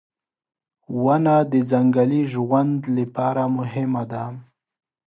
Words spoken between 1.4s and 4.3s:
د ځنګلي ژوند لپاره مهمه ده.